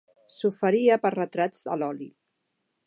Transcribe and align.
S'oferia 0.35 0.97
per 1.03 1.11
fer 1.11 1.15
retrats 1.21 1.69
a 1.75 1.79
l'oli. 1.83 2.11